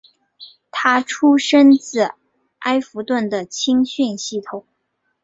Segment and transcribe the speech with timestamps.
[0.71, 2.09] 他出身自
[2.57, 4.65] 埃弗顿的青训系统。